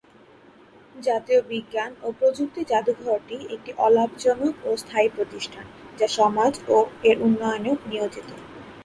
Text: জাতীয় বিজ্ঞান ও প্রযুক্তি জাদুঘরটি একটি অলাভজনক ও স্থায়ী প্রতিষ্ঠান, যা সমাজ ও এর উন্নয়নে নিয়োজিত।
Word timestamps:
জাতীয় 0.95 1.39
বিজ্ঞান 1.49 1.91
ও 2.01 2.07
প্রযুক্তি 2.11 2.61
জাদুঘরটি 2.67 3.37
একটি 3.55 3.71
অলাভজনক 3.77 4.53
ও 4.65 4.69
স্থায়ী 4.77 5.09
প্রতিষ্ঠান, 5.15 5.65
যা 5.99 6.07
সমাজ 6.17 6.53
ও 6.67 6.77
এর 7.03 7.17
উন্নয়নে 7.21 7.71
নিয়োজিত। 7.89 8.29